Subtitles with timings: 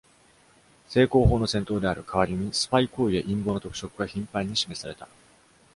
[0.89, 5.07] 正攻法の戦闘である代わりにスパイ行為や陰謀の特色が頻繁に示された。